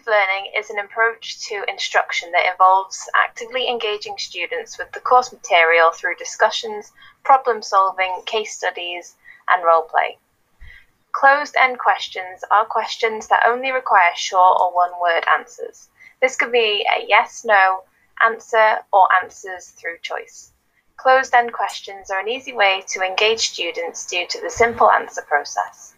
[0.00, 5.30] Active learning is an approach to instruction that involves actively engaging students with the course
[5.30, 6.90] material through discussions,
[7.22, 9.16] problem solving, case studies,
[9.46, 10.16] and role play.
[11.12, 15.90] Closed end questions are questions that only require short or one word answers.
[16.22, 17.84] This could be a yes no
[18.22, 20.52] answer or answers through choice.
[20.96, 25.20] Closed end questions are an easy way to engage students due to the simple answer
[25.20, 25.94] process.